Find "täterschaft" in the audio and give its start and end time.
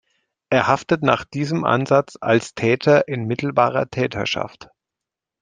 3.91-4.69